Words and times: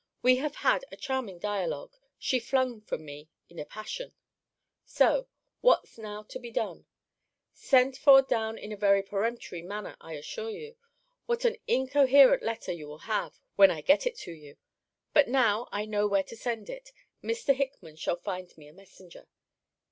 We 0.23 0.37
have 0.37 0.55
had 0.55 0.83
a 0.91 0.97
charming 0.97 1.37
dialogue 1.37 1.95
She 2.17 2.39
flung 2.39 2.81
from 2.81 3.05
me 3.05 3.29
in 3.49 3.59
a 3.59 3.65
passion 3.65 4.13
So 4.83 5.27
What's 5.59 5.99
now 5.99 6.23
to 6.23 6.39
be 6.39 6.49
done? 6.49 6.87
Sent 7.53 7.97
for 7.97 8.23
down 8.23 8.57
in 8.57 8.71
a 8.71 8.75
very 8.75 9.03
peremptory 9.03 9.61
manner, 9.61 9.97
I 10.01 10.13
assure 10.13 10.49
you. 10.49 10.75
What 11.27 11.45
an 11.45 11.57
incoherent 11.67 12.41
letter 12.41 12.71
will 12.71 12.77
you 12.79 12.97
have, 12.97 13.39
when 13.57 13.69
I 13.69 13.81
get 13.81 14.07
it 14.07 14.17
to 14.25 14.31
you! 14.31 14.57
But 15.13 15.27
now 15.27 15.69
I 15.71 15.85
know 15.85 16.07
where 16.07 16.23
to 16.23 16.35
send 16.35 16.67
it, 16.67 16.91
Mr. 17.23 17.53
Hickman 17.53 17.95
shall 17.97 18.15
find 18.15 18.57
me 18.57 18.67
a 18.67 18.73
messenger. 18.73 19.27